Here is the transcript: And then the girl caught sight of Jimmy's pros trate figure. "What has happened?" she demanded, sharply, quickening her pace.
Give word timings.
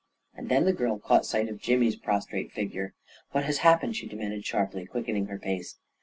And 0.33 0.49
then 0.49 0.65
the 0.65 0.73
girl 0.73 0.97
caught 0.97 1.27
sight 1.27 1.47
of 1.47 1.59
Jimmy's 1.61 1.95
pros 1.95 2.25
trate 2.25 2.51
figure. 2.51 2.95
"What 3.33 3.43
has 3.45 3.59
happened?" 3.59 3.95
she 3.95 4.07
demanded, 4.07 4.43
sharply, 4.43 4.87
quickening 4.87 5.27
her 5.27 5.37
pace. 5.37 5.77